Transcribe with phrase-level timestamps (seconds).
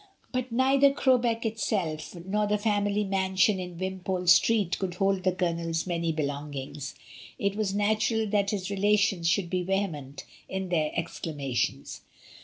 [0.01, 5.31] I4I But neither Crowbeck itself, nor the family mansion in Wimpole Street could hold the
[5.31, 6.95] Colonel's many belongings.
[7.37, 12.01] It was natural that his relations should be vehement in their exclamations.